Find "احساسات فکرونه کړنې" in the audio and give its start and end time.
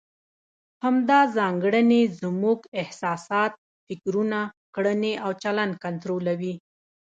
2.81-5.13